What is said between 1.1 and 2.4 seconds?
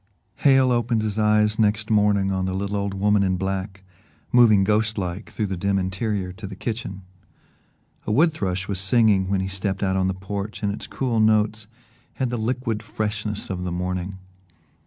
eyes next morning